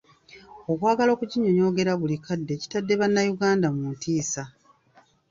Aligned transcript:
Okwagala 0.71 1.09
okuginyonyogera 1.15 1.91
buli 1.99 2.17
kadde 2.25 2.53
kitadde 2.61 2.93
bannayuganda 3.01 3.67
mu 3.75 3.83
ntiisa. 3.93 4.43